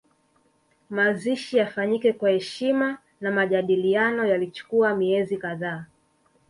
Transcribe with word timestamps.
Mazishi 0.89 1.55
yafanyike 1.57 2.13
kwa 2.13 2.29
heshima 2.29 2.97
na 3.21 3.31
majadiliano 3.31 4.25
yalichukua 4.25 4.95
miezi 4.95 5.37
kadhaa 5.37 5.85